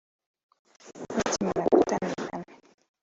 [1.15, 2.45] Bakimara gutandukana